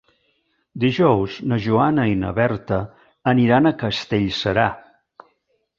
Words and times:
Dijous 0.83 1.35
na 1.51 1.59
Joana 1.65 2.07
i 2.13 2.17
na 2.23 2.33
Berta 2.41 2.81
aniran 3.35 3.69
a 3.69 3.77
Castellserà. 3.85 4.67